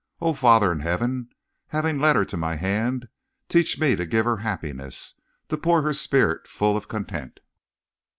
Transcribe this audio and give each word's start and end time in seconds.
O 0.19 0.33
Father 0.33 0.71
in 0.71 0.79
Heaven, 0.79 1.29
having 1.67 1.99
led 1.99 2.15
her 2.15 2.25
to 2.25 2.35
my 2.35 2.55
hand, 2.55 3.07
teach 3.49 3.79
me 3.79 3.95
to 3.95 4.07
give 4.07 4.25
her 4.25 4.37
happiness, 4.37 5.13
to 5.49 5.57
pour 5.59 5.83
her 5.83 5.93
spirit 5.93 6.47
full 6.47 6.75
of 6.75 6.87
content." 6.87 7.39